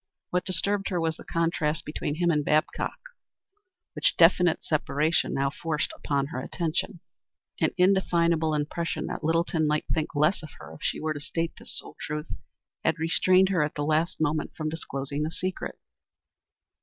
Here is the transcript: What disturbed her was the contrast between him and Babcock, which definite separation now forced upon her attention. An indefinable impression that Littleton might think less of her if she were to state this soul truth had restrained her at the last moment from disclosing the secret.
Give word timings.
What 0.31 0.45
disturbed 0.45 0.89
her 0.89 0.99
was 0.99 1.17
the 1.17 1.23
contrast 1.23 1.85
between 1.85 2.15
him 2.15 2.31
and 2.31 2.43
Babcock, 2.43 2.97
which 3.93 4.17
definite 4.17 4.63
separation 4.63 5.31
now 5.31 5.51
forced 5.51 5.93
upon 5.95 6.25
her 6.31 6.39
attention. 6.39 7.01
An 7.59 7.69
indefinable 7.77 8.55
impression 8.55 9.05
that 9.05 9.23
Littleton 9.23 9.67
might 9.67 9.85
think 9.93 10.15
less 10.15 10.41
of 10.41 10.53
her 10.57 10.73
if 10.73 10.81
she 10.81 10.99
were 10.99 11.13
to 11.13 11.19
state 11.19 11.51
this 11.59 11.77
soul 11.77 11.95
truth 12.01 12.31
had 12.83 12.97
restrained 12.97 13.49
her 13.49 13.61
at 13.61 13.75
the 13.75 13.85
last 13.85 14.19
moment 14.19 14.55
from 14.55 14.69
disclosing 14.69 15.21
the 15.21 15.29
secret. 15.29 15.77